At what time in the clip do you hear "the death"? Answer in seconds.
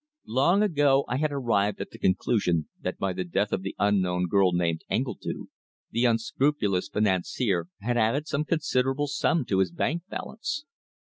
3.13-3.53